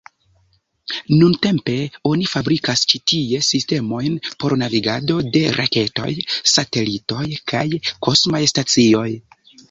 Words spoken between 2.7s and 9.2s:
ĉi tie sistemojn por navigado de raketoj, satelitoj kaj kosmaj stacioj.